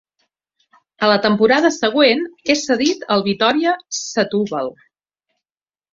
[1.07, 4.73] A la temporada següent és cedit al Vitória Setúbal.